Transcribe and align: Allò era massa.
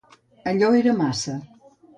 Allò 0.51 0.71
era 0.79 0.97
massa. 1.03 1.37